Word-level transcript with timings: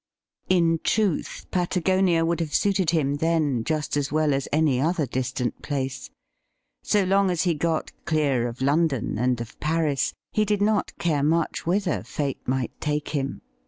In 0.49 0.79
truth, 0.83 1.45
Patagonia 1.51 2.25
would 2.25 2.39
have 2.39 2.55
suited 2.55 2.89
him 2.89 3.17
then 3.17 3.63
just 3.63 3.95
as 3.95 4.11
well 4.11 4.33
a 4.33 4.37
s 4.37 4.47
any 4.51 4.81
other 4.81 5.05
distant 5.05 5.61
place. 5.61 6.09
So 6.81 7.03
long 7.03 7.29
as 7.29 7.43
he 7.43 7.53
got 7.53 7.91
clear 8.05 8.47
of 8.47 8.63
London 8.63 9.19
and 9.19 9.39
of 9.39 9.59
Paris, 9.59 10.15
he 10.31 10.43
did 10.43 10.59
not 10.59 10.97
care 10.97 11.21
much 11.21 11.67
whither 11.67 12.01
Fate 12.01 12.41
might 12.47 12.71
take 12.81 13.09
him. 13.09 13.43